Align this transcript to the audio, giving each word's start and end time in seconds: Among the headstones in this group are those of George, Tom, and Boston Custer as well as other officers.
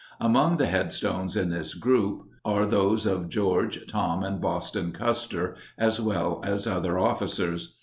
Among 0.19 0.57
the 0.57 0.65
headstones 0.65 1.35
in 1.35 1.51
this 1.51 1.75
group 1.75 2.23
are 2.43 2.65
those 2.65 3.05
of 3.05 3.29
George, 3.29 3.85
Tom, 3.87 4.23
and 4.23 4.41
Boston 4.41 4.91
Custer 4.91 5.55
as 5.77 6.01
well 6.01 6.41
as 6.43 6.65
other 6.65 6.97
officers. 6.97 7.77